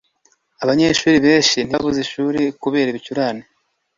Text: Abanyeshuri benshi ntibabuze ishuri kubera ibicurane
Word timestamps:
Abanyeshuri 0.63 1.17
benshi 1.25 1.57
ntibabuze 1.63 1.99
ishuri 2.05 2.41
kubera 2.61 2.87
ibicurane 2.89 3.43